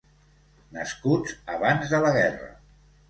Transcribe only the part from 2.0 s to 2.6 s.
la guerra.